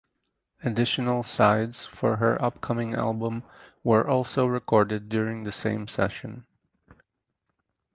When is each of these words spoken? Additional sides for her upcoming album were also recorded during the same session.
Additional 0.63 1.21
sides 1.21 1.85
for 1.85 2.15
her 2.15 2.41
upcoming 2.43 2.95
album 2.95 3.43
were 3.83 4.07
also 4.09 4.47
recorded 4.47 5.09
during 5.09 5.43
the 5.43 5.51
same 5.51 5.87
session. 5.87 6.47